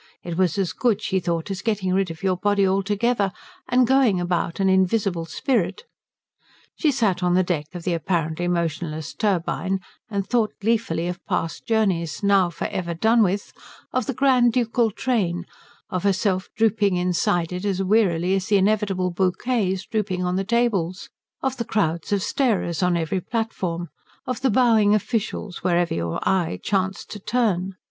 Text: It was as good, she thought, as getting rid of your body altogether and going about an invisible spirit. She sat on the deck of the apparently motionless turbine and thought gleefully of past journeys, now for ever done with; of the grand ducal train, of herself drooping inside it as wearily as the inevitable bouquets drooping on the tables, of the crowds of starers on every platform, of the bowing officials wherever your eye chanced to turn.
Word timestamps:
It 0.23 0.35
was 0.35 0.57
as 0.57 0.73
good, 0.73 0.99
she 0.99 1.19
thought, 1.19 1.51
as 1.51 1.61
getting 1.61 1.93
rid 1.93 2.09
of 2.09 2.23
your 2.23 2.35
body 2.35 2.67
altogether 2.67 3.31
and 3.69 3.85
going 3.85 4.19
about 4.19 4.59
an 4.59 4.67
invisible 4.67 5.25
spirit. 5.25 5.83
She 6.75 6.91
sat 6.91 7.21
on 7.21 7.35
the 7.35 7.43
deck 7.43 7.67
of 7.75 7.83
the 7.83 7.93
apparently 7.93 8.47
motionless 8.47 9.13
turbine 9.13 9.79
and 10.09 10.27
thought 10.27 10.55
gleefully 10.59 11.05
of 11.07 11.23
past 11.27 11.67
journeys, 11.67 12.23
now 12.23 12.49
for 12.49 12.65
ever 12.69 12.95
done 12.95 13.21
with; 13.21 13.53
of 13.93 14.07
the 14.07 14.15
grand 14.15 14.53
ducal 14.53 14.89
train, 14.89 15.45
of 15.91 16.01
herself 16.01 16.49
drooping 16.57 16.95
inside 16.95 17.53
it 17.53 17.63
as 17.63 17.83
wearily 17.83 18.33
as 18.33 18.47
the 18.47 18.57
inevitable 18.57 19.11
bouquets 19.11 19.85
drooping 19.85 20.25
on 20.25 20.35
the 20.35 20.43
tables, 20.43 21.09
of 21.43 21.57
the 21.57 21.63
crowds 21.63 22.11
of 22.11 22.23
starers 22.23 22.81
on 22.81 22.97
every 22.97 23.21
platform, 23.21 23.87
of 24.25 24.41
the 24.41 24.49
bowing 24.49 24.95
officials 24.95 25.59
wherever 25.63 25.93
your 25.93 26.17
eye 26.27 26.59
chanced 26.63 27.11
to 27.11 27.19
turn. 27.19 27.75